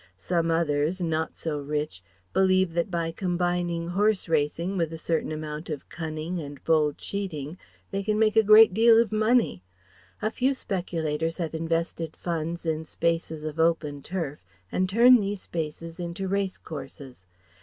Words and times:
Some 0.17 0.49
others, 0.49 0.99
not 0.99 1.35
so 1.35 1.59
rich, 1.59 2.01
believe 2.33 2.73
that 2.73 2.89
by 2.89 3.11
combining 3.11 3.89
horse 3.89 4.27
racing 4.27 4.75
with 4.75 4.91
a 4.91 4.97
certain 4.97 5.31
amount 5.31 5.69
of 5.69 5.87
cunning 5.89 6.39
and 6.39 6.57
bold 6.63 6.97
cheating 6.97 7.59
they 7.91 8.01
can 8.01 8.17
make 8.17 8.35
a 8.35 8.41
great 8.41 8.73
deal 8.73 8.97
of 8.97 9.11
money. 9.11 9.61
A 10.19 10.31
few 10.31 10.55
speculators 10.55 11.37
have 11.37 11.53
invested 11.53 12.15
funds 12.15 12.65
in 12.65 12.83
spaces 12.83 13.43
of 13.43 13.59
open 13.59 14.01
turf, 14.01 14.43
and 14.71 14.89
turn 14.89 15.21
these 15.21 15.43
spaces 15.43 15.99
into 15.99 16.27
race 16.27 16.57
courses. 16.57 17.23